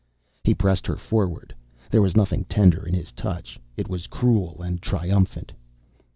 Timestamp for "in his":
2.87-3.11